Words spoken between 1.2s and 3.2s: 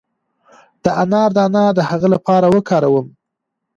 دانه د څه لپاره وکاروم؟